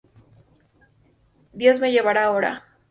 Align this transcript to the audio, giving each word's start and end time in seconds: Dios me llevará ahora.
Dios 1.53 1.79
me 1.79 1.91
llevará 1.91 2.23
ahora. 2.23 2.65